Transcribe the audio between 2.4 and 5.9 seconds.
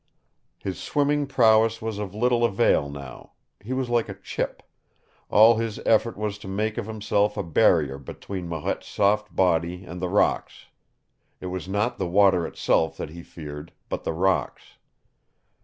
avail now. He was like a chip. All his